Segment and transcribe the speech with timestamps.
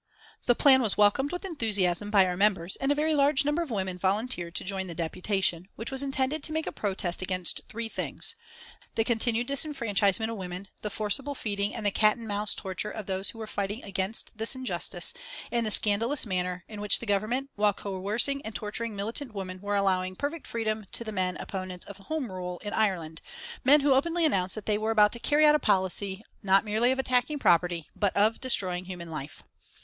[0.47, 3.69] The plan was welcomed with enthusiasm by our members and a very large number of
[3.69, 7.87] women volunteered to join the deputation, which was intended to make a protest against three
[7.87, 8.33] things
[8.95, 13.05] the continued disfranchisement of women; the forcible feeding and the cat and mouse torture of
[13.05, 15.13] those who were fighting against this injustice;
[15.51, 19.75] and the scandalous manner in which the Government, while coercing and torturing militant women, were
[19.75, 23.21] allowing perfect freedom to the men opponents of Home Rule in Ireland,
[23.63, 26.91] men who openly announced that they were about to carry out a policy, not merely
[26.91, 29.43] of attacking property, but of destroying human life.